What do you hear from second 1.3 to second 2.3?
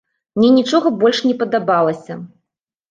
падабалася.